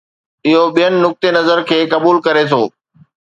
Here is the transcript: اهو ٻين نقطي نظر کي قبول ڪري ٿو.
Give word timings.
اهو 0.47 0.63
ٻين 0.77 0.93
نقطي 1.03 1.29
نظر 1.37 1.57
کي 1.71 1.79
قبول 1.93 2.17
ڪري 2.29 2.43
ٿو. 2.55 2.61